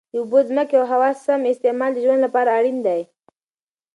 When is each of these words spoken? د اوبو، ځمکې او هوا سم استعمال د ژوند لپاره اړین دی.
د 0.11 0.13
اوبو، 0.21 0.37
ځمکې 0.49 0.75
او 0.79 0.85
هوا 0.91 1.09
سم 1.25 1.41
استعمال 1.53 1.91
د 1.93 1.99
ژوند 2.05 2.21
لپاره 2.25 2.49
اړین 2.57 2.77
دی. 2.87 3.01